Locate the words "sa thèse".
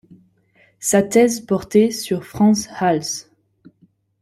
0.79-1.41